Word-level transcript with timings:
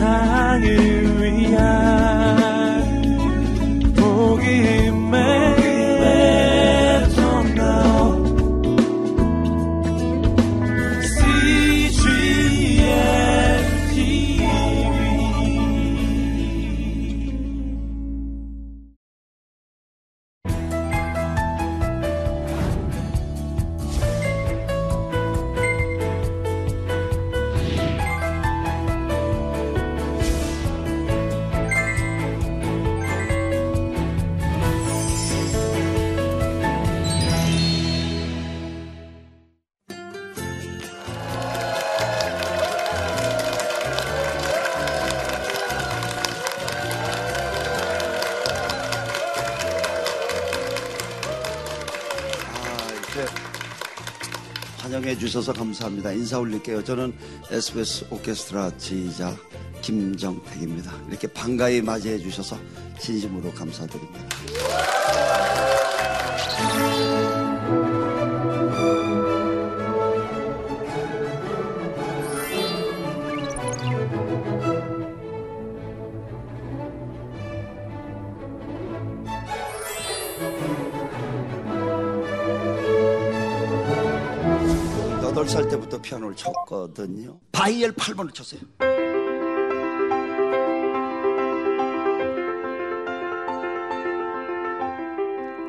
세상을 0.00 1.09
주셔서 55.20 55.52
감사합니다. 55.52 56.12
인사 56.12 56.38
올릴게요. 56.38 56.82
저는 56.82 57.12
SBS 57.50 58.06
오케스트라 58.10 58.74
지휘자 58.78 59.36
김정택입니다. 59.82 60.92
이렇게 61.08 61.26
반가이 61.26 61.82
맞이해 61.82 62.18
주셔서 62.18 62.58
진심으로 62.98 63.52
감사드립니다. 63.52 64.29
살 85.48 85.68
때부터 85.68 86.00
피아노를 86.00 86.36
쳤거든요. 86.36 87.40
바이엘 87.52 87.92
8번을 87.92 88.34
쳤어요. 88.34 88.60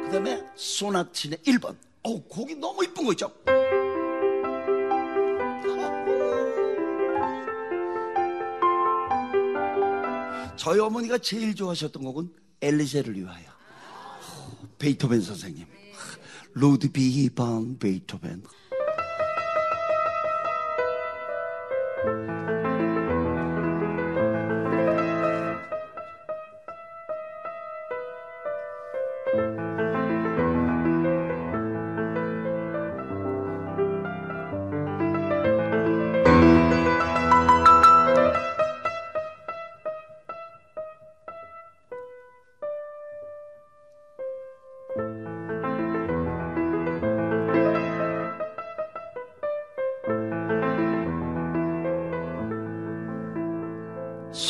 그 0.03 0.09
다음에 0.11 0.43
소나티네 0.55 1.39
1번. 1.39 1.75
어우, 2.03 2.21
곡이 2.23 2.55
너무 2.55 2.83
이쁜 2.83 3.05
거 3.05 3.11
있죠? 3.13 3.31
저희 10.57 10.79
어머니가 10.79 11.17
제일 11.17 11.55
좋아하셨던 11.55 12.03
곡은 12.03 12.29
엘리제를 12.61 13.17
위하여. 13.17 13.45
베이토벤 14.77 15.21
선생님. 15.21 15.65
루드비 16.53 17.29
방 17.33 17.77
베이토벤. 17.79 18.43
Thank 22.03 22.29
you. 22.29 22.40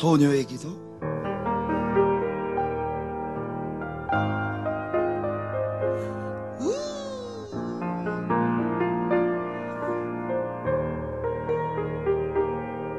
소녀의 0.02 0.48
기도? 0.48 0.68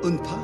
은파? 0.05 0.37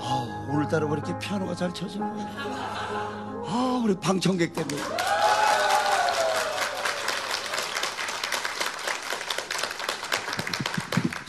아, 0.00 0.46
오늘따라 0.50 0.86
왜 0.86 0.94
이렇게 0.94 1.16
피아노가 1.20 1.54
잘 1.54 1.72
거야 2.12 2.26
아 3.46 3.80
우리 3.84 3.94
방청객 3.94 4.52
때문에 4.52 5.02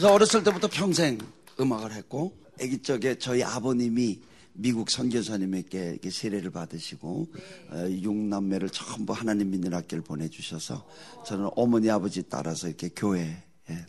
그래서 0.03 0.15
어렸을 0.15 0.43
때부터 0.43 0.67
평생 0.67 1.17
음악을 1.57 1.93
했고 1.93 2.37
아기 2.61 2.81
적에 2.81 3.17
저희 3.17 3.41
아버님이 3.41 4.19
미국 4.51 4.89
선교사님에게 4.89 5.99
세례를 6.11 6.51
받으시고 6.51 7.27
어, 7.69 7.87
육남매를 7.89 8.69
전부 8.71 9.13
하나님 9.13 9.51
믿는 9.51 9.73
학교를 9.73 10.03
보내주셔서 10.03 10.85
저는 11.25 11.51
어머니 11.55 11.89
아버지 11.89 12.21
따라서 12.27 12.67
이렇게 12.67 12.89
교회에 12.89 13.33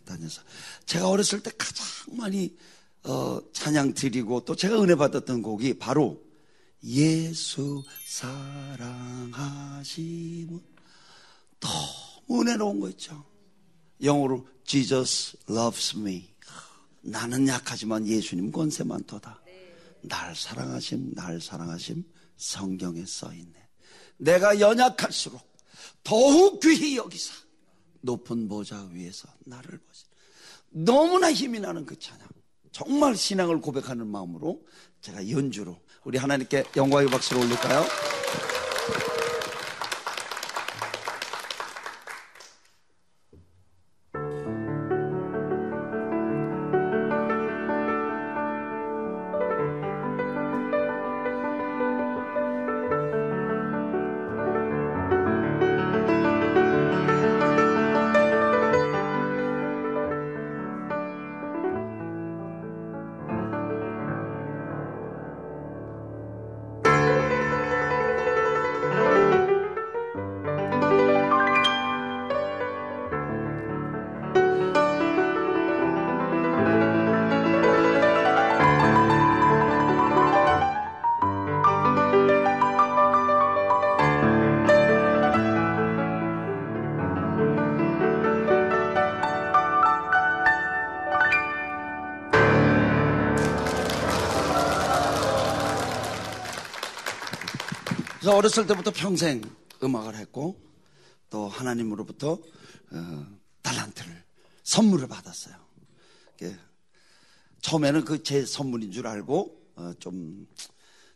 다녀서 0.05 0.41
제가 0.85 1.09
어렸을 1.09 1.43
때 1.43 1.51
가장 1.57 1.85
많이 2.15 2.55
어, 3.03 3.41
찬양 3.51 3.93
드리고 3.93 4.45
또 4.45 4.55
제가 4.55 4.81
은혜 4.81 4.95
받았던 4.95 5.41
곡이 5.41 5.79
바로 5.79 6.23
예수 6.85 7.83
사랑하시면 8.05 9.41
너무 11.59 12.41
은혜로운 12.41 12.79
거 12.79 12.87
있죠. 12.91 13.21
영어로 14.01 14.54
Jesus 14.65 15.37
loves 15.49 15.95
me. 15.97 16.33
나는 17.01 17.47
약하지만 17.47 18.05
예수님 18.07 18.51
권세 18.51 18.83
많도다. 18.83 19.41
날 20.01 20.35
사랑하심, 20.35 21.13
날 21.13 21.39
사랑하심 21.39 22.03
성경에 22.37 23.05
써 23.05 23.31
있네. 23.33 23.53
내가 24.17 24.59
연약할수록 24.59 25.41
더욱 26.03 26.59
귀히 26.61 26.97
여기사 26.97 27.33
높은 28.01 28.47
보좌 28.47 28.87
위에서 28.91 29.27
나를 29.45 29.79
보시. 29.79 30.05
너무나 30.69 31.31
힘이 31.31 31.59
나는 31.59 31.85
그 31.85 31.97
찬양. 31.97 32.27
정말 32.71 33.15
신앙을 33.15 33.61
고백하는 33.61 34.07
마음으로 34.07 34.65
제가 35.01 35.29
연주로 35.29 35.77
우리 36.03 36.17
하나님께 36.17 36.65
영광의 36.75 37.07
박수를 37.09 37.43
올릴까요? 37.43 37.85
그래서 98.25 98.37
어렸을 98.39 98.65
때부터 98.65 98.89
평생 98.89 99.39
음악을 99.83 100.15
했고 100.15 100.59
또 101.29 101.47
하나님으로부터 101.47 102.31
어, 102.91 103.27
달란트를 103.61 104.23
선물을 104.63 105.07
받았어요. 105.07 105.55
처음에는 107.61 108.03
그 108.03 108.23
제 108.23 108.43
선물인 108.43 108.91
줄 108.91 109.05
알고 109.05 109.61
어, 109.75 109.93
좀 109.99 110.47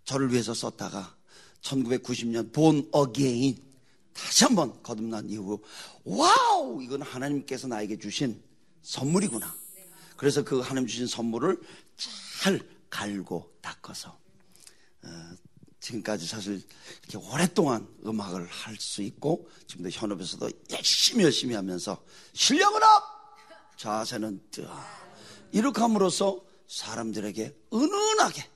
저를 0.03 0.31
위해서 0.31 0.53
썼다가 0.53 1.17
1990년 1.61 2.53
born 2.53 2.87
again 2.91 3.57
다시 4.13 4.43
한번 4.43 4.79
거듭난 4.83 5.31
이후 5.31 5.63
wow 6.03 6.83
이건 6.83 7.01
하나님께서 7.01 7.67
나에게 7.67 7.97
주신 7.97 8.39
선물이구나. 8.83 9.51
그래서 10.15 10.43
그 10.43 10.59
하나님 10.59 10.85
주신 10.85 11.07
선물을 11.07 11.59
잘 12.43 12.61
갈고 12.91 13.51
닦아서 13.61 14.15
어, 15.01 15.48
지금까지 15.89 16.27
사실 16.27 16.61
이렇게 17.07 17.17
오랫동안 17.27 17.87
음악을 18.05 18.45
할 18.45 18.79
수 18.79 19.01
있고 19.01 19.49
지금도 19.67 19.89
현업에서도 19.89 20.49
열심히 20.71 21.23
열심히 21.23 21.55
하면서 21.55 22.01
실력은 22.33 22.81
up 22.81 23.03
자세는 23.77 24.41
down 24.51 24.67
이렇게 25.51 25.81
함으로써 25.81 26.41
사람들에게 26.67 27.55
은은하게 27.73 28.47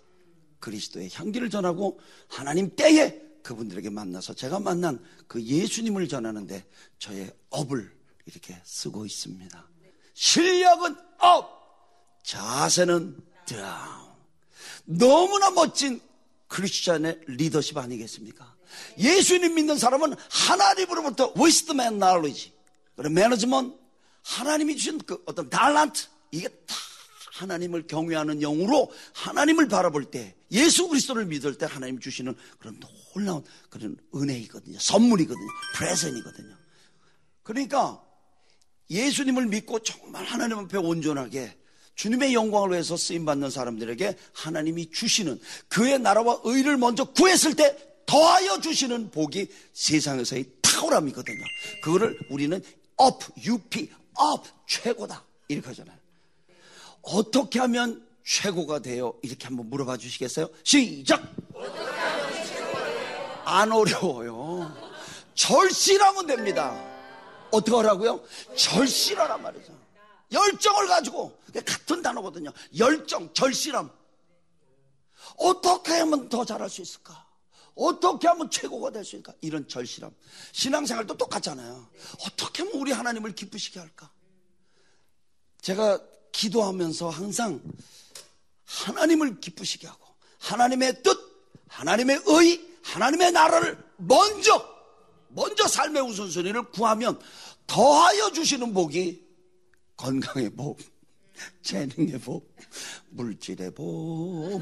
그리스도의 0.60 1.10
향기를 1.12 1.50
전하고 1.50 2.00
하나님 2.30 2.74
때에 2.76 3.20
그분들에게 3.42 3.90
만나서 3.90 4.34
제가 4.34 4.60
만난 4.60 5.04
그 5.28 5.42
예수님을 5.42 6.08
전하는데 6.08 6.66
저의 7.00 7.32
업을 7.50 7.94
이렇게 8.26 8.62
쓰고 8.64 9.06
있습니다. 9.06 9.70
실력은 10.14 10.96
up, 11.20 12.24
자세는 12.24 13.18
down. 13.46 14.14
너무나 14.86 15.50
멋진 15.52 16.00
크리스천의 16.48 17.22
리더십 17.28 17.78
아니겠습니까? 17.78 18.56
예수님 18.98 19.56
믿는 19.56 19.78
사람은 19.78 20.16
하나님으로부터 20.30 21.34
wisdom 21.38 21.80
and 21.80 22.00
knowledge, 22.00 22.52
그리고 22.96 23.14
management 23.14 23.78
하나님이 24.24 24.78
주신 24.78 25.00
그 25.00 25.22
어떤 25.26 25.50
달란트 25.50 26.08
이게 26.32 26.48
다 26.48 26.76
하나님을 27.34 27.88
경외하는 27.88 28.40
영으로 28.40 28.92
하나님을 29.14 29.68
바라볼 29.68 30.06
때 30.06 30.36
예수 30.52 30.88
그리스도를 30.88 31.26
믿을 31.26 31.58
때 31.58 31.66
하나님 31.66 32.00
주시는 32.00 32.36
그런 32.60 32.80
놀라운 33.14 33.44
그런 33.70 33.98
은혜이거든요. 34.16 34.78
선물이거든요. 34.80 35.48
프레젠이거든요. 35.76 36.56
그러니까 37.42 38.04
예수님을 38.90 39.48
믿고 39.48 39.80
정말 39.80 40.24
하나님 40.24 40.60
앞에 40.60 40.78
온전하게 40.78 41.58
주님의 41.96 42.34
영광을 42.34 42.72
위해서 42.72 42.98
쓰임 42.98 43.26
받는 43.26 43.50
사람들에게 43.50 44.18
하나님이 44.34 44.92
주시는 44.92 45.40
그의 45.68 46.00
나라와 46.00 46.40
의를 46.44 46.78
먼저 46.78 47.06
구했을 47.06 47.56
때 47.56 47.78
더하여 48.06 48.60
주시는 48.60 49.12
복이 49.12 49.48
세상에서의 49.74 50.46
탁월함이거든요. 50.62 51.44
그거를 51.84 52.20
우리는 52.30 52.62
up, 53.02 53.26
up, 53.48 53.80
up 53.80 54.50
최고다 54.68 55.24
이렇게 55.48 55.68
하잖아요. 55.68 55.98
어떻게 57.02 57.60
하면 57.60 58.06
최고가 58.26 58.80
돼요? 58.80 59.14
이렇게 59.22 59.46
한번 59.48 59.70
물어봐 59.70 59.98
주시겠어요? 59.98 60.50
시작! 60.64 61.22
안 63.46 63.72
어려워요. 63.72 64.74
절실하면 65.36 66.28
됩니다. 66.28 66.82
어떻게 67.52 67.76
하라고요? 67.76 68.22
절실하란 68.56 69.42
말이죠. 69.42 69.74
열정을 70.34 70.88
가지고 70.88 71.40
같은 71.66 72.02
단어거든요. 72.02 72.52
열정, 72.78 73.32
절실함. 73.34 73.90
어떻게 75.38 75.94
하면 75.94 76.28
더 76.30 76.44
잘할 76.44 76.70
수 76.70 76.82
있을까? 76.82 77.26
어떻게 77.76 78.28
하면 78.28 78.50
최고가 78.50 78.92
될 78.92 79.04
수 79.04 79.16
있을까? 79.16 79.34
이런 79.42 79.68
절실함. 79.68 80.14
신앙생활도 80.52 81.18
똑같잖아요. 81.18 81.88
어떻게 82.26 82.64
하면 82.64 82.80
우리 82.80 82.92
하나님을 82.92 83.34
기쁘시게 83.34 83.80
할까? 83.80 84.12
제가 85.62 86.00
기도하면서 86.32 87.10
항상 87.10 87.62
하나님을 88.66 89.40
기쁘시게 89.40 89.88
하고 89.88 90.06
하나님의 90.40 91.04
뜻, 91.04 91.18
하나님의 91.68 92.22
의, 92.26 92.68
하나님의 92.84 93.32
나라를 93.32 93.84
먼저 93.98 94.74
먼저 95.30 95.68
삶의 95.68 96.04
우선순위를 96.04 96.72
구하면 96.72 97.20
더하여 97.66 98.32
주시는 98.32 98.74
복이 98.74 99.23
건강의 99.98 100.50
복, 100.52 100.80
재능의 101.62 102.20
복, 102.20 102.56
물질의 103.10 103.72
복, 103.74 104.62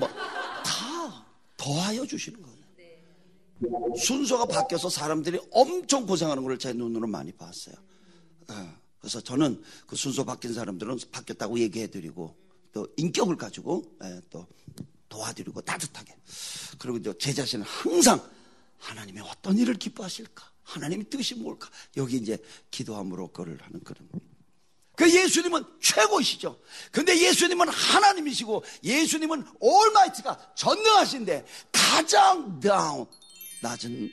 다 0.63 1.25
더하여 1.57 2.06
주시는 2.06 2.42
거예요. 2.42 2.62
순서가 3.98 4.45
바뀌어서 4.45 4.89
사람들이 4.89 5.39
엄청 5.51 6.06
고생하는 6.06 6.44
걸 6.44 6.57
제 6.57 6.74
눈으로 6.74 7.07
많이 7.07 7.31
봤어요. 7.31 7.75
어, 8.50 8.74
그래서 9.00 9.22
저는 9.22 9.62
그 9.88 9.95
순서 9.95 10.24
바뀐 10.24 10.54
사람들은 10.54 10.98
바뀌었다고 11.12 11.60
얘기해드리고 11.60 12.36
또 12.74 12.88
인격을 12.98 13.36
가지고 13.38 13.83
예, 14.04 14.22
또 14.30 14.48
도와드리고 15.10 15.62
따뜻하게 15.62 16.16
그리고 16.80 16.98
이제 16.98 17.13
제 17.19 17.33
자신은 17.33 17.66
항상 17.66 18.19
하나님의 18.78 19.24
어떤 19.24 19.57
일을 19.57 19.75
기뻐하실까 19.75 20.44
하나님의 20.63 21.10
뜻이 21.10 21.36
뭘까 21.36 21.69
여기 21.98 22.18
이제 22.18 22.38
기도함으로 22.72 23.28
그를 23.30 23.62
하는 23.62 23.80
그런 23.83 24.07
그 25.01 25.12
예수님은 25.12 25.63
최고이시죠. 25.81 26.59
근데 26.92 27.19
예수님은 27.19 27.69
하나님이시고 27.69 28.63
예수님은 28.83 29.44
올마이트가 29.59 30.53
전능하신데 30.53 31.44
가장 31.71 32.59
다운 32.59 33.07
낮은 33.63 34.12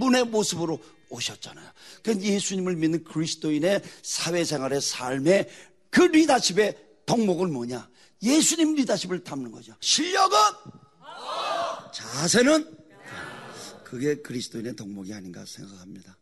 분의 0.00 0.24
모습으로 0.24 0.82
오셨잖아요. 1.08 1.70
그 2.02 2.20
예수님을 2.20 2.74
믿는 2.74 3.04
그리스도인의 3.04 3.80
사회생활의 4.02 4.80
삶의 4.80 5.48
그 5.90 6.00
리더십의 6.00 6.78
덕목은 7.06 7.52
뭐냐? 7.52 7.88
예수님 8.20 8.74
리더십을 8.74 9.22
담는 9.22 9.52
거죠. 9.52 9.72
실력은 9.78 10.36
자세는 11.92 12.76
그게 13.84 14.16
그리스도인의 14.16 14.74
덕목이 14.74 15.14
아닌가 15.14 15.44
생각합니다. 15.46 16.16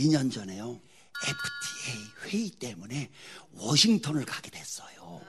(2년) 0.00 0.32
전에요 0.32 0.80
FTA 1.22 2.04
회의 2.24 2.50
때문에 2.50 3.10
워싱턴을 3.52 4.24
가게 4.24 4.50
됐어요. 4.50 5.20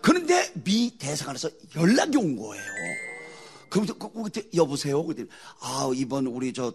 그런데 0.00 0.52
미 0.64 0.96
대사관에서 0.96 1.50
연락이 1.76 2.16
온 2.16 2.36
거예요. 2.36 2.64
그때 3.68 3.92
그, 4.42 4.50
여보세요. 4.54 5.04
그때 5.04 5.24
아 5.60 5.90
이번 5.94 6.26
우리 6.26 6.52
저 6.52 6.72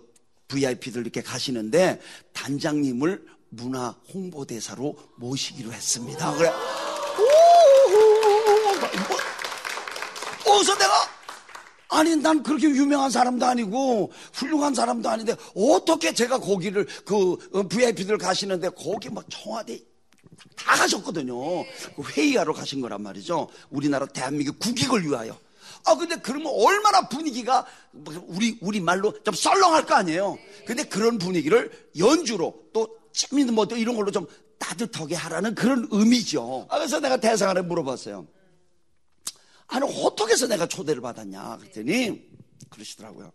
VIP들 0.48 1.02
이렇게 1.02 1.22
가시는데 1.22 2.02
단장님을 2.34 3.26
문화 3.50 3.90
홍보대사로 4.14 4.96
모시기로 5.18 5.72
했습니다. 5.72 6.34
그래. 6.36 6.52
어서 10.48 10.78
내가 10.78 11.15
아니 11.96 12.14
난 12.18 12.44
그렇게 12.44 12.68
유명한 12.68 13.10
사람도 13.10 13.46
아니고 13.46 14.12
훌륭한 14.34 14.76
사람도 14.76 15.08
아닌데 15.10 15.34
어떻게 15.56 16.14
제가 16.14 16.40
거기를 16.40 16.86
그 17.06 17.38
VIP들 17.70 18.18
가시는데 18.18 18.70
거기 18.70 19.10
막 19.10 19.24
청와대 19.30 19.80
다 20.58 20.76
가셨거든요. 20.76 21.64
그 21.96 22.04
회의하러 22.04 22.54
가신 22.54 22.82
거란 22.82 23.02
말이죠. 23.02 23.48
우리나라 23.70 24.06
대한민국 24.06 24.60
국익을 24.60 25.06
위하여. 25.06 25.38
아 25.86 25.96
근데 25.96 26.18
그러면 26.18 26.52
얼마나 26.54 27.08
분위기가 27.08 27.66
우리 28.28 28.58
우리 28.62 28.82
말로 28.82 29.14
좀 29.24 29.34
썰렁할 29.34 29.86
거 29.86 29.96
아니에요. 29.96 30.38
근데 30.66 30.84
그런 30.84 31.18
분위기를 31.18 31.72
연주로 31.98 32.56
또 32.74 32.90
재밌는 33.14 33.54
뭐 33.54 33.66
이런 33.72 33.96
걸로 33.96 34.12
좀 34.12 34.28
따뜻하게 34.58 35.16
하라는 35.16 35.56
그런 35.56 35.88
의미죠. 35.92 36.68
아, 36.70 36.78
그래서 36.78 37.00
내가 37.00 37.18
대상 37.18 37.52
안에 37.52 37.62
물어봤어요. 37.62 38.28
아니 39.68 39.86
어떻게 40.04 40.34
해서 40.34 40.48
내가 40.48 40.68
초대를 40.68 41.02
받았냐 41.02 41.58
그랬더니 41.58 42.28
그러시더라고요. 42.70 43.32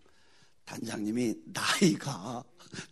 단장님이 0.64 1.34
나이가 1.46 2.44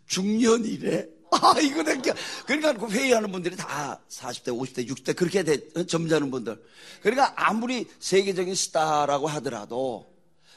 중년이래. 0.06 1.06
아, 1.30 1.54
이거 1.60 1.82
내가. 1.82 2.14
그러니까 2.46 2.72
그 2.72 2.90
회의하는 2.90 3.30
분들이 3.30 3.54
다 3.54 4.00
40대, 4.08 4.46
50대, 4.46 4.88
60대 4.88 5.14
그렇게 5.14 5.42
돼, 5.42 5.60
점잖은 5.86 6.30
분들. 6.30 6.60
그러니까 7.02 7.34
아무리 7.36 7.86
세계적인 8.00 8.54
스타라고 8.54 9.26
하더라도 9.28 10.10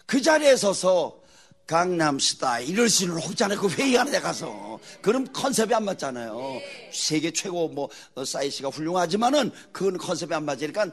그 0.05 0.21
자리에 0.21 0.55
서서 0.55 1.21
강남 1.67 2.19
스타 2.19 2.59
이럴 2.59 2.89
수는 2.89 3.17
없잖아요. 3.17 3.59
그 3.59 3.69
회의하는 3.69 4.11
데 4.11 4.19
가서. 4.19 4.79
그럼 5.01 5.31
컨셉이 5.31 5.73
안 5.73 5.85
맞잖아요. 5.85 6.59
세계 6.91 7.31
최고 7.31 7.69
뭐 7.69 7.89
어, 8.15 8.25
사이즈가 8.25 8.69
훌륭하지만은 8.69 9.51
그건 9.71 9.97
컨셉이 9.97 10.33
안 10.33 10.45
맞으니까 10.45 10.87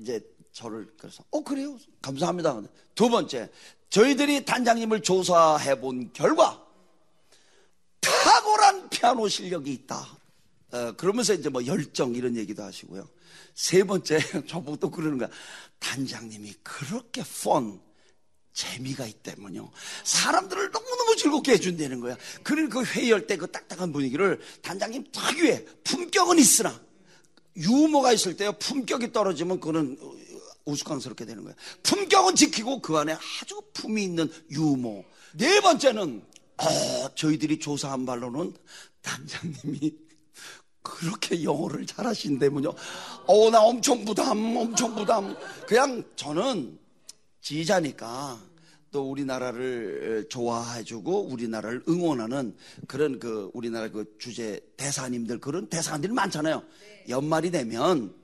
이제 0.00 0.20
저를 0.54 0.88
그래서 0.96 1.22
어 1.30 1.42
그래요 1.42 1.76
감사합니다. 2.00 2.62
두 2.94 3.10
번째 3.10 3.50
저희들이 3.90 4.44
단장님을 4.44 5.02
조사해 5.02 5.80
본 5.80 6.12
결과 6.12 6.64
탁월한 8.00 8.88
피아노 8.88 9.28
실력이 9.28 9.72
있다. 9.72 10.18
어, 10.72 10.92
그러면서 10.96 11.34
이제 11.34 11.48
뭐 11.48 11.64
열정 11.66 12.14
이런 12.14 12.36
얘기도 12.36 12.62
하시고요. 12.62 13.08
세 13.54 13.84
번째, 13.84 14.18
저보고 14.48 14.76
또 14.78 14.90
그러는 14.90 15.18
거야. 15.18 15.28
단장님이 15.78 16.54
그렇게 16.62 17.22
펀, 17.44 17.80
재미가 18.52 19.06
있다면요. 19.06 19.70
사람들을 20.04 20.70
너무너무 20.70 21.16
즐겁게 21.16 21.52
해준다는 21.52 22.00
거야. 22.00 22.16
그러니까 22.42 22.80
그 22.80 22.84
회의할 22.86 23.26
때 23.26 23.36
그 23.36 23.50
딱딱한 23.50 23.92
분위기를 23.92 24.40
단장님 24.62 25.06
특유의 25.12 25.66
품격은 25.84 26.38
있으나 26.38 26.80
유머가 27.56 28.12
있을 28.12 28.36
때요. 28.36 28.52
품격이 28.58 29.12
떨어지면 29.12 29.60
그거는 29.60 29.96
우스꽝스럽게 30.64 31.24
되는 31.24 31.44
거야. 31.44 31.54
품격은 31.82 32.34
지키고 32.34 32.80
그 32.80 32.96
안에 32.96 33.12
아주 33.12 33.60
품이 33.72 34.02
있는 34.02 34.30
유머. 34.50 35.02
네 35.34 35.60
번째는 35.60 36.22
어, 36.56 37.14
저희들이 37.14 37.58
조사한 37.58 38.06
바로는 38.06 38.54
단장님이 39.02 39.94
그렇게 40.82 41.42
영어를 41.42 41.86
잘하신다면요. 41.86 42.72
어, 43.26 43.50
나 43.50 43.62
엄청 43.62 44.04
부담, 44.04 44.56
엄청 44.56 44.94
부담. 44.94 45.36
그냥 45.66 46.04
저는 46.14 46.78
지자니까 47.40 48.38
또 48.90 49.10
우리나라를 49.10 50.26
좋아해주고 50.28 51.26
우리나라를 51.26 51.82
응원하는 51.88 52.56
그런 52.86 53.18
그 53.18 53.50
우리나라 53.52 53.88
그 53.88 54.14
주제 54.18 54.60
대사님들 54.76 55.40
그런 55.40 55.68
대사님들이 55.68 56.12
많잖아요. 56.12 56.62
연말이 57.08 57.50
되면 57.50 58.14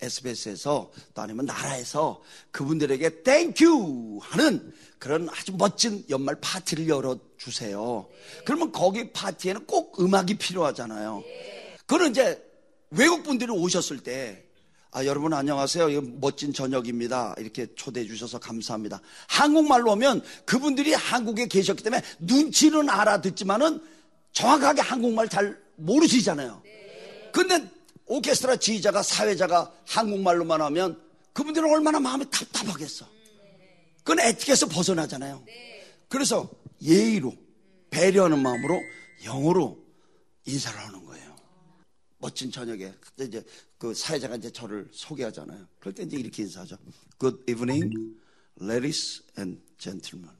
SBS에서 0.00 0.90
또 1.14 1.22
아니면 1.22 1.46
나라에서 1.46 2.22
그분들에게 2.50 3.22
thank 3.22 3.82
you 3.82 4.18
하는 4.22 4.72
그런 4.98 5.28
아주 5.30 5.52
멋진 5.56 6.04
연말 6.08 6.36
파티를 6.40 6.88
열어주세요. 6.88 8.08
그러면 8.44 8.72
거기 8.72 9.12
파티에는 9.12 9.66
꼭 9.66 10.00
음악이 10.00 10.38
필요하잖아요. 10.38 11.22
그는 11.86 12.10
이제 12.10 12.42
외국 12.90 13.22
분들이 13.22 13.50
오셨을 13.50 13.98
때 13.98 14.44
아, 14.90 15.04
여러분 15.04 15.34
안녕하세요. 15.34 15.90
이거 15.90 16.02
멋진 16.02 16.52
저녁입니다. 16.52 17.34
이렇게 17.38 17.66
초대해 17.74 18.06
주셔서 18.06 18.38
감사합니다. 18.38 19.00
한국말로 19.26 19.90
하면 19.92 20.22
그분들이 20.46 20.94
한국에 20.94 21.46
계셨기 21.46 21.82
때문에 21.82 22.02
눈치는 22.20 22.88
알아듣지만은 22.88 23.82
정확하게 24.32 24.80
한국말 24.80 25.28
잘 25.28 25.58
모르시잖아요. 25.76 26.62
근데 27.32 27.68
오케스트라 28.08 28.56
지휘자가 28.56 29.02
사회자가 29.02 29.72
한국말로만 29.86 30.60
하면 30.62 31.00
그분들은 31.32 31.70
얼마나 31.70 32.00
마음이 32.00 32.28
답답하겠어. 32.30 33.06
그건 33.98 34.20
에티켓에서 34.20 34.66
벗어나잖아요. 34.68 35.44
그래서 36.08 36.48
예의로 36.82 37.34
배려하는 37.90 38.40
마음으로 38.40 38.80
영어로 39.24 39.78
인사를 40.46 40.78
하는 40.78 41.04
거예요. 41.04 41.36
멋진 42.18 42.50
저녁에 42.50 42.92
그때 43.00 43.24
이제 43.24 43.44
그 43.76 43.94
사회자가 43.94 44.36
이제 44.36 44.50
저를 44.50 44.88
소개하잖아요. 44.92 45.66
그럴 45.78 45.94
때 45.94 46.02
이제 46.02 46.16
이렇게 46.16 46.42
인사하죠. 46.42 46.76
Good 47.20 47.44
evening, 47.48 48.16
ladies 48.60 49.22
and 49.38 49.60
gentlemen. 49.78 50.34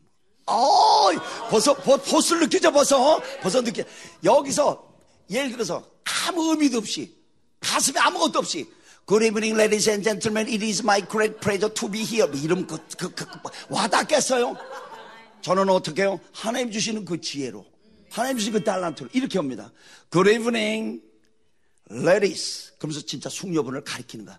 어, 0.46 1.10
벌써 1.50 1.74
버, 1.74 1.96
보스를 1.98 2.42
느끼죠, 2.42 2.72
벌써 2.72 3.20
벌써 3.42 3.60
느끼. 3.60 3.84
여기서 4.24 4.96
예를 5.30 5.52
들어서 5.52 5.86
아무 6.26 6.50
의미도 6.50 6.78
없이 6.78 7.17
가슴에 7.60 7.98
아무것도 7.98 8.38
없이 8.40 8.66
Good 9.08 9.24
evening, 9.24 9.56
ladies 9.56 9.88
and 9.88 10.04
gentlemen. 10.04 10.46
It 10.52 10.62
is 10.62 10.82
my 10.82 11.00
great 11.00 11.40
pleasure 11.40 11.72
to 11.72 11.88
be 11.88 12.00
here. 12.00 12.26
뭐 12.26 12.38
이름 12.38 12.66
그, 12.66 12.76
그, 12.98 13.08
그, 13.14 13.24
그 13.24 13.38
와닿겠어요? 13.70 14.54
저는 15.40 15.70
어떻게 15.70 16.02
해요? 16.02 16.20
하나님 16.32 16.70
주시는 16.70 17.06
그 17.06 17.18
지혜로, 17.18 17.64
하나님 18.10 18.36
주시는 18.36 18.58
그 18.58 18.64
달란트로 18.64 19.08
이렇게 19.14 19.38
합니다. 19.38 19.72
Good 20.12 20.30
evening, 20.30 21.00
ladies. 21.90 22.72
그러면서 22.76 23.00
진짜 23.00 23.30
숙녀분을 23.30 23.82
가리키는 23.82 24.26
거야. 24.26 24.38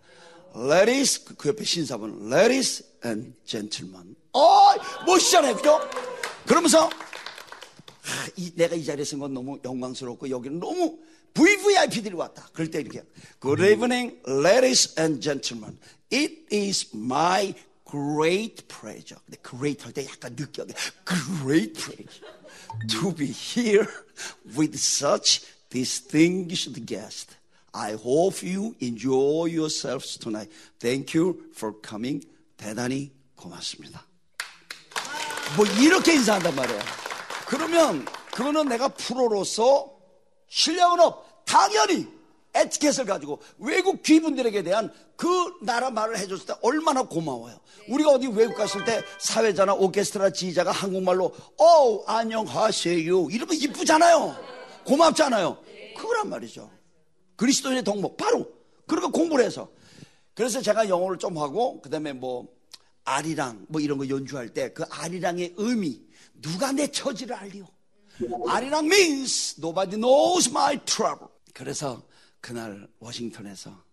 Ladies, 0.55 1.23
그, 1.25 1.33
그 1.33 1.49
옆에 1.49 1.63
신사분, 1.63 2.31
ladies 2.31 2.83
and 3.03 3.33
gentlemen. 3.45 4.15
어, 4.33 4.75
멋있잖아요, 5.07 5.55
그죠? 5.55 5.79
그러면서 6.45 6.85
하, 8.03 8.27
이, 8.35 8.51
내가 8.53 8.75
이 8.75 8.85
자리에 8.85 9.03
쓴건 9.03 9.33
너무 9.33 9.57
영광스럽고 9.65 10.29
여기는 10.29 10.59
너무 10.59 10.99
VVIP들이 11.89 12.15
왔다. 12.15 12.47
그럴 12.53 12.69
때 12.69 12.79
이렇게 12.79 13.03
Good 13.41 13.63
evening, 13.63 14.19
ladies 14.27 14.93
and 14.99 15.21
gentlemen. 15.21 15.77
It 16.11 16.45
is 16.51 16.87
my 16.95 17.53
great 17.89 18.67
pleasure. 18.67 19.19
근데 19.25 19.37
great 19.41 19.83
할 19.83 19.93
때 19.93 20.05
약간 20.05 20.35
느끼하게 20.35 20.73
great 21.05 21.73
pleasure 21.73 22.25
to 22.87 23.13
be 23.13 23.27
here 23.27 23.87
with 24.57 24.75
such 24.75 25.45
distinguished 25.69 26.85
guests. 26.85 27.35
I 27.73 27.93
hope 27.93 28.41
you 28.43 28.75
enjoy 28.81 29.49
yourselves 29.49 30.17
tonight. 30.17 30.51
Thank 30.79 31.17
you 31.17 31.49
for 31.53 31.73
coming. 31.81 32.25
대단히 32.57 33.11
고맙습니다. 33.35 34.05
뭐 35.55 35.65
이렇게 35.65 36.13
인사한단 36.13 36.55
말이에요. 36.55 36.81
그러면 37.47 38.05
그거는 38.31 38.67
내가 38.67 38.87
프로로서 38.89 39.91
실력은 40.49 40.99
없. 40.99 41.28
당연히 41.49 42.07
에티켓을 42.53 43.05
가지고 43.05 43.41
외국 43.57 44.03
귀분들에게 44.03 44.61
대한 44.61 44.93
그 45.15 45.27
나라 45.63 45.89
말을 45.89 46.17
해줬을 46.19 46.45
때 46.45 46.53
얼마나 46.61 47.01
고마워요. 47.03 47.59
우리가 47.89 48.11
어디 48.11 48.27
외국 48.27 48.55
갔을 48.55 48.83
때 48.85 49.01
사회자나 49.19 49.73
오케스트라 49.73 50.29
지휘자가 50.29 50.71
한국말로 50.71 51.33
어 51.57 52.03
안녕하세요 52.05 53.29
이러면 53.31 53.55
이쁘잖아요. 53.55 54.35
고맙잖아요. 54.85 55.57
그거란 55.97 56.29
말이죠. 56.29 56.69
그리스도인의 57.35 57.83
덕목 57.83 58.15
바로 58.15 58.47
그러니까 58.87 59.11
공부를 59.11 59.43
해서 59.45 59.69
그래서 60.35 60.61
제가 60.61 60.87
영어를 60.87 61.17
좀 61.17 61.37
하고 61.37 61.81
그다음에 61.81 62.13
뭐 62.13 62.47
아리랑 63.05 63.65
뭐 63.69 63.81
이런 63.81 63.97
거 63.97 64.07
연주할 64.07 64.49
때 64.49 64.71
그 64.73 64.83
아리랑의 64.89 65.55
의미 65.57 66.01
누가 66.41 66.71
내 66.71 66.87
처지를 66.91 67.35
알리오 67.35 67.65
아리랑 68.47 68.85
means 68.85 69.55
nobody 69.59 69.95
knows 69.97 70.49
my 70.49 70.77
trouble 70.85 71.27
그래서 71.63 72.01
그날 72.39 72.87
워싱턴에서 72.99 73.83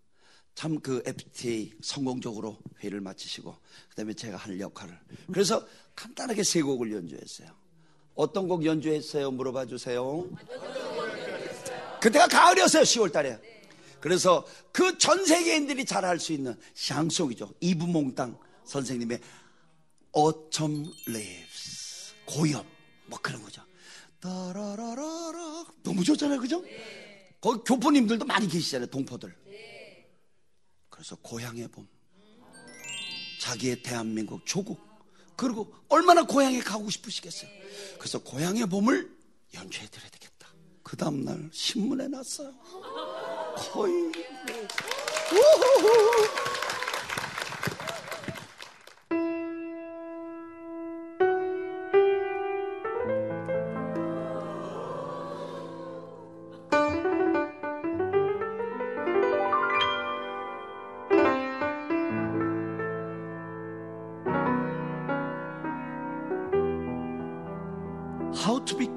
참 0.54 0.78
그 0.80 1.02
FTA 1.04 1.72
성공적으로 1.82 2.56
회의를 2.80 3.00
마치시고 3.00 3.54
그다음에 3.90 4.14
제가 4.14 4.36
할 4.36 4.58
역할을. 4.60 4.96
그래서 5.32 5.66
간단하게 5.96 6.44
세 6.44 6.62
곡을 6.62 6.92
연주했어요. 6.92 7.48
어떤 8.14 8.46
곡 8.46 8.64
연주했어요? 8.64 9.32
물어봐 9.32 9.66
주세요. 9.66 10.24
그때가 12.00 12.28
가을이었어요 12.28 12.84
10월 12.84 13.12
달에. 13.12 13.38
그래서 14.00 14.46
그 14.72 14.96
전 14.98 15.26
세계인들이 15.26 15.84
잘할수 15.84 16.32
있는 16.34 16.54
샹송이죠. 16.74 17.52
이브몽땅 17.60 18.38
선생님의 18.64 19.20
Autumn 20.16 20.86
Leaves. 21.08 22.14
고엽. 22.26 22.64
뭐 23.06 23.18
그런 23.20 23.42
거죠. 23.42 23.60
따라라라라 24.20 25.64
너무 25.82 26.04
좋잖아요 26.04 26.40
그죠? 26.40 26.62
거기 27.46 27.62
교포님들도 27.64 28.24
많이 28.24 28.48
계시잖아요 28.48 28.88
동포들. 28.88 29.32
그래서 30.88 31.14
고향의 31.14 31.68
봄 31.68 31.86
자기의 33.40 33.84
대한민국 33.84 34.44
조국 34.44 34.84
그리고 35.36 35.72
얼마나 35.88 36.24
고향에 36.24 36.58
가고 36.58 36.90
싶으시겠어요. 36.90 37.48
그래서 38.00 38.18
고향의 38.18 38.66
봄을 38.66 39.16
연주해 39.54 39.86
드려야 39.86 40.10
되겠다. 40.10 40.48
그 40.82 40.96
다음 40.96 41.24
날 41.24 41.48
신문에 41.52 42.08
났어요. 42.08 42.52
거의 43.72 43.92
우후후. 45.30 46.65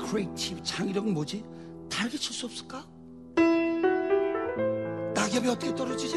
Creative 0.10 0.64
창의력은 0.64 1.14
뭐지? 1.14 1.46
달게 1.88 2.18
칠 2.18 2.34
수 2.34 2.48
없을까? 2.48 2.84
낙엽이 5.14 5.48
어떻게 5.48 5.76
떨어지지? 5.76 6.16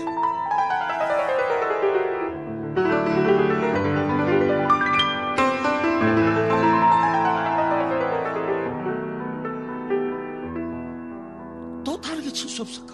또 11.84 12.00
다르게 12.00 12.32
칠 12.32 12.48
수 12.48 12.62
없을까? 12.62 12.91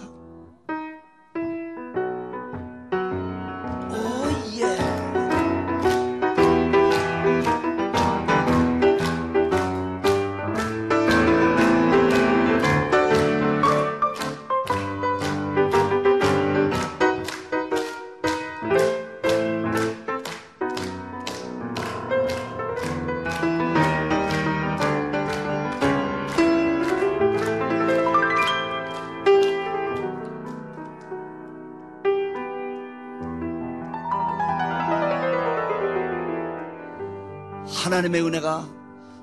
하나님의 37.99 38.25
은혜가 38.25 38.65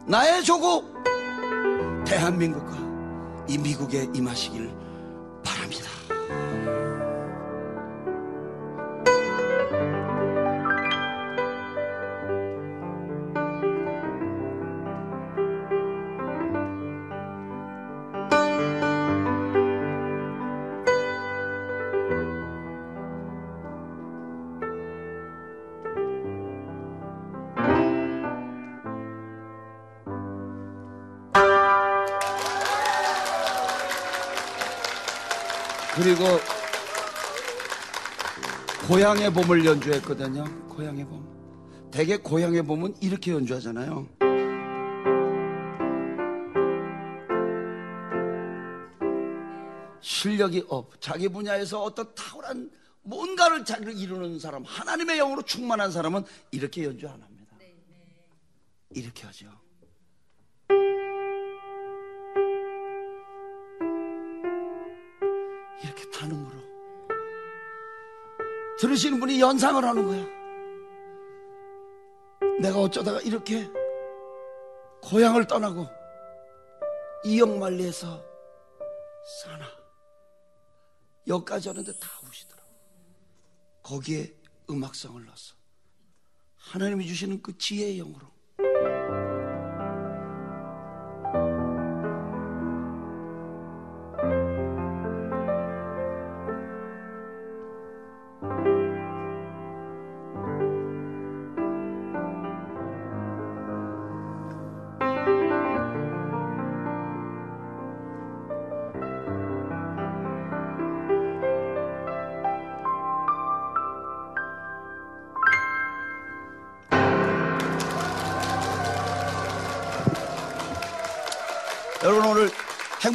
나의 0.07 0.45
조국 0.45 1.03
대한민국과 2.05 2.77
이 3.49 3.57
미국에 3.57 4.07
임하시길 4.15 4.71
그리고 36.07 36.23
고향의 38.87 39.33
봄을 39.33 39.67
연주했거든요. 39.67 40.45
고향의 40.69 41.05
봄. 41.05 41.91
대개 41.91 42.17
고향의 42.17 42.63
봄은 42.63 42.95
이렇게 43.01 43.33
연주하잖아요. 43.33 44.07
실력이 50.01 50.67
up, 50.69 50.93
자기 51.01 51.29
분야에서 51.29 51.83
어떤 51.83 52.15
탁월한 52.15 52.71
뭔가를 53.03 53.65
자기를 53.65 53.99
이루는 53.99 54.39
사람, 54.39 54.63
하나님의 54.63 55.17
영으로 55.17 55.43
충만한 55.43 55.91
사람은 55.91 56.23
이렇게 56.53 56.85
연주 56.85 57.09
안 57.09 57.21
합니다. 57.21 57.57
이렇게 58.91 59.27
하죠. 59.27 59.66
이렇게 65.87 66.11
단음으로 66.11 66.77
들으시는 68.79 69.21
분이 69.21 69.41
연상을 69.41 69.83
하는 69.83 70.07
거야. 70.07 70.37
내가 72.61 72.81
어쩌다가 72.81 73.21
이렇게 73.21 73.69
고향을 75.03 75.47
떠나고 75.47 75.87
이영만리에서 77.25 78.25
사나 79.43 79.67
여기까지 81.27 81.69
오는데 81.71 81.93
다 81.99 82.09
우시더라고. 82.29 82.69
거기에 83.83 84.35
음악성을 84.69 85.25
넣었어. 85.25 85.55
하나님이 86.57 87.07
주시는 87.07 87.43
그 87.43 87.57
지혜의 87.57 87.99
영으로 87.99 88.36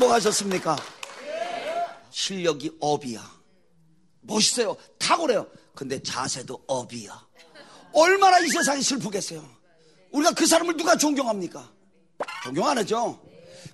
행복하셨습니까? 0.02 0.76
실력이 2.10 2.78
up이야. 2.80 3.21
멋있어요. 4.22 4.76
탁월해요. 4.98 5.48
근데 5.76 6.02
자세도 6.02 6.64
up이야. 6.67 7.28
얼마나 7.94 8.40
이 8.40 8.50
세상이 8.50 8.82
슬프겠어요. 8.82 9.48
우리가 10.12 10.34
그 10.34 10.46
사람을 10.46 10.76
누가 10.76 10.98
존경합니까? 10.98 11.72
존경 12.44 12.68
안 12.68 12.78
하죠? 12.80 13.22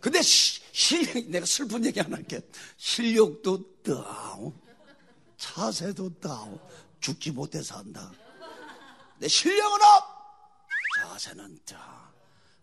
근데 0.01 0.21
시, 0.21 0.61
실 0.71 1.31
내가 1.31 1.45
슬픈 1.45 1.83
얘기 1.85 1.99
안 2.01 2.13
할게. 2.13 2.41
실력도 2.77 3.81
down. 3.83 4.53
자세도 5.37 6.19
down. 6.19 6.59
죽지 6.99 7.31
못해 7.31 7.61
산다. 7.61 8.11
내 9.19 9.27
실력은 9.27 9.79
up! 9.81 10.17
자세는 10.99 11.59
down. 11.65 12.07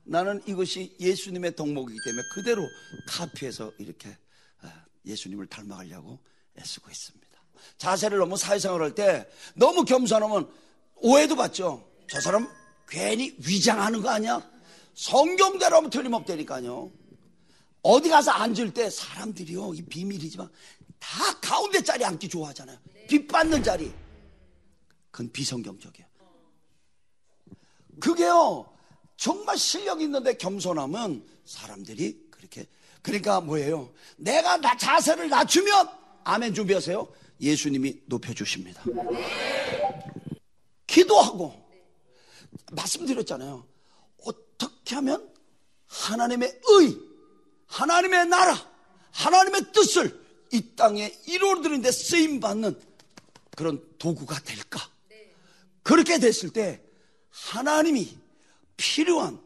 나는 0.04 0.42
이것이 0.46 0.96
예수님의 1.00 1.56
덕목이기 1.56 1.98
때문에 2.04 2.22
그대로 2.34 2.68
카피해서 3.08 3.72
이렇게 3.78 4.16
예수님을 5.06 5.46
닮아가려고 5.46 6.18
애쓰고 6.58 6.90
있습니다. 6.90 7.24
자세를 7.78 8.18
너무 8.18 8.36
사회생활 8.36 8.82
할때 8.82 9.28
너무 9.54 9.84
겸손하면 9.84 10.50
오해도 10.96 11.36
받죠. 11.36 11.90
저 12.08 12.20
사람 12.20 12.48
괜히 12.88 13.34
위장하는 13.38 14.02
거 14.02 14.10
아니야? 14.10 14.48
성경대로 14.94 15.76
하면 15.76 15.90
틀림없다니까요. 15.90 16.92
어디 17.82 18.08
가서 18.08 18.30
앉을 18.30 18.72
때 18.72 18.88
사람들이요, 18.88 19.74
이 19.74 19.82
비밀이지만 19.82 20.50
다 20.98 21.40
가운데 21.40 21.82
자리 21.82 22.04
앉기 22.04 22.28
좋아하잖아요. 22.28 22.78
빛 23.08 23.26
받는 23.26 23.62
자리. 23.62 23.92
그건 25.10 25.30
비성경적이에요. 25.32 26.08
그게요, 28.00 28.73
정말 29.24 29.56
실력 29.56 30.02
있는데 30.02 30.34
겸손함은 30.34 31.26
사람들이 31.46 32.26
그렇게 32.30 32.66
그러니까 33.00 33.40
뭐예요? 33.40 33.90
내가 34.16 34.58
나 34.58 34.76
자세를 34.76 35.30
낮추면 35.30 35.88
아멘 36.24 36.52
준비하세요. 36.52 37.10
예수님이 37.40 38.02
높여 38.04 38.34
주십니다. 38.34 38.84
기도하고 40.86 41.58
말씀드렸잖아요. 42.72 43.66
어떻게 44.26 44.94
하면 44.96 45.26
하나님의 45.86 46.60
의, 46.62 46.98
하나님의 47.64 48.26
나라, 48.26 48.54
하나님의 49.10 49.72
뜻을 49.72 50.22
이 50.52 50.76
땅에 50.76 51.10
이루어드리는데 51.26 51.90
쓰임 51.92 52.40
받는 52.40 52.78
그런 53.56 53.82
도구가 53.96 54.40
될까? 54.40 54.86
그렇게 55.82 56.18
됐을 56.18 56.50
때 56.50 56.82
하나님이 57.30 58.23
필요한 58.76 59.40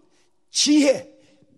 지혜, 0.50 1.08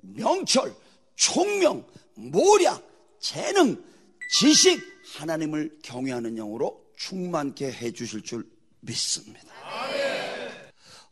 명철, 0.00 0.74
총명, 1.16 1.86
모략, 2.14 2.86
재능, 3.20 3.82
지식, 4.32 4.80
하나님을 5.16 5.78
경외하는 5.82 6.36
영으로 6.36 6.84
충만케 6.96 7.70
해 7.70 7.92
주실 7.92 8.22
줄 8.22 8.46
믿습니다. 8.80 9.50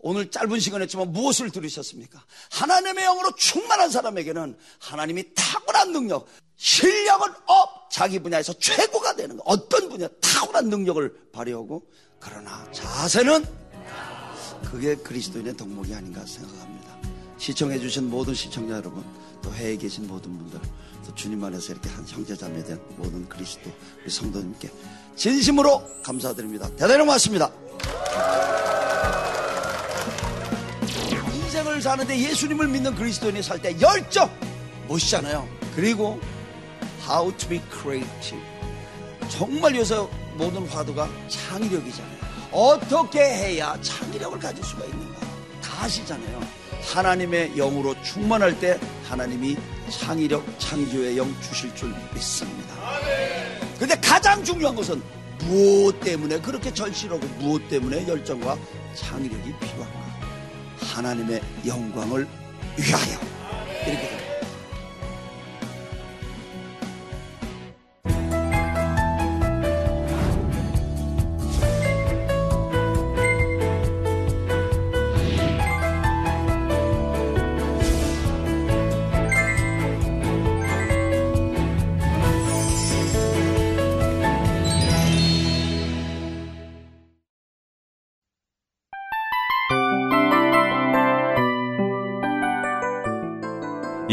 오늘 0.01 0.31
짧은 0.31 0.61
시간이었지만 0.61 1.13
무엇을 1.13 1.51
들으셨습니까? 1.51 2.25
하나님의 2.53 3.05
영으로 3.05 3.35
충만한 3.35 3.91
사람에게는 3.91 4.57
하나님이 4.79 5.35
탁월한 5.35 5.93
능력, 5.93 6.29
실력은 6.57 7.33
up, 7.47 7.91
자기 7.91 8.19
분야에서 8.19 8.53
최고가 8.55 9.17
되는 9.17 9.37
거. 9.37 9.43
어떤 9.45 9.89
분야 9.89 10.09
탁월한 10.21 10.69
능력을 10.69 11.31
발휘하고 11.33 11.91
그러나 12.21 12.71
자세는 12.73 13.45
그게 14.65 14.95
그리스도인의 14.97 15.57
덕목이 15.57 15.95
아닌가 15.95 16.25
생각합니다. 16.25 16.97
시청해 17.39 17.79
주신 17.79 18.11
모든 18.11 18.35
시청자 18.35 18.75
여러분, 18.77 19.05
또 19.43 19.53
해외에 19.55 19.77
계신 19.77 20.07
모든 20.09 20.37
분들, 20.39 20.61
또 21.07 21.15
주님 21.15 21.43
안에서 21.45 21.73
이렇게 21.73 21.89
한 21.91 22.05
형제자매 22.07 22.65
된 22.65 22.81
모든 22.97 23.29
그리스도 23.29 23.71
우리 24.03 24.11
성도님께 24.11 24.71
진심으로 25.17 25.83
감사드립니다. 26.03 26.69
대단히 26.77 26.99
고맙습니다. 27.01 27.51
인생을 31.35 31.81
사는데 31.83 32.19
예수님을 32.19 32.69
믿는 32.69 32.95
그리스도인이 32.95 33.43
살 33.43 33.61
때 33.61 33.75
열정 33.81 34.31
멋있잖아요. 34.89 35.49
그리고 35.75 36.21
how 37.09 37.35
to 37.37 37.49
be 37.49 37.61
creative. 37.71 38.43
정말 39.29 39.75
요새 39.77 39.97
모든 40.37 40.67
화두가 40.67 41.09
창의력이잖아요. 41.29 42.28
어떻게 42.51 43.21
해야 43.21 43.79
창의력을 43.81 44.39
가질 44.39 44.65
수가 44.65 44.85
있는가? 44.85 45.21
다 45.63 45.85
아시잖아요. 45.85 46.41
하나님의 46.93 47.55
영으로 47.57 47.95
충만할 48.03 48.59
때 48.59 48.79
하나님이 49.05 49.57
창의력, 49.91 50.45
창조의 50.59 51.19
영 51.19 51.35
주실 51.41 51.75
줄 51.75 51.95
믿습니다. 52.15 52.75
근데 53.79 53.95
가장 54.01 54.43
중요한 54.43 54.75
것은 54.75 55.03
무엇 55.41 56.01
때문에 56.01 56.41
그렇게 56.41 56.73
절실하고 56.73 57.27
무엇 57.39 57.69
때문에 57.69 58.07
열정과 58.07 58.57
창의력이 58.95 59.55
필요한가? 59.59 60.09
하나님의 60.81 61.41
영광을 61.67 62.27
위하여. 62.77 63.19
이렇게 63.87 64.09
됩니다. 64.09 64.28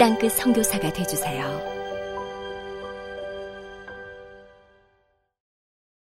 땅끝 0.00 0.32
성교사가 0.32 0.90
되주세요 0.94 1.69